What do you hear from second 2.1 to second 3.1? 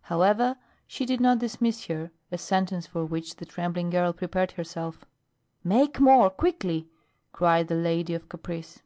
a sentence for